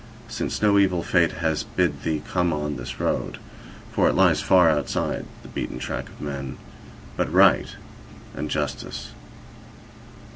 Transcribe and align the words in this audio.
since 0.27 0.63
no 0.63 0.79
evil 0.79 1.03
fate 1.03 1.31
has 1.33 1.61
bid 1.63 2.01
thee 2.01 2.23
come 2.27 2.51
on 2.51 2.75
this 2.75 2.99
road 2.99 3.37
(for 3.91 4.09
it 4.09 4.15
lies 4.15 4.41
far 4.41 4.67
outside 4.67 5.27
the 5.43 5.47
beaten 5.47 5.77
track 5.77 6.09
of 6.09 6.19
men), 6.19 6.57
but 7.15 7.31
right 7.31 7.75
and 8.33 8.49
justice. 8.49 9.11